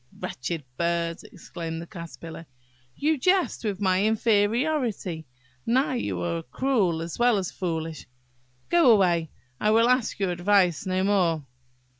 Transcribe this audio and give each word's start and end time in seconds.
""Wretched 0.19 0.63
bird!" 0.77 1.19
exclaimed 1.31 1.79
the 1.79 1.85
Caterpillar, 1.85 2.47
"you 2.95 3.19
jest 3.19 3.63
with 3.63 3.79
my 3.79 4.03
inferiority–now 4.03 5.93
you 5.93 6.19
are 6.23 6.41
cruel 6.41 7.03
as 7.03 7.19
well 7.19 7.37
as 7.37 7.51
foolish. 7.51 8.07
Go 8.69 8.89
away! 8.89 9.29
I 9.59 9.69
will 9.69 9.87
ask 9.87 10.17
your 10.19 10.31
advice 10.31 10.87
no 10.87 11.03
more." 11.03 11.45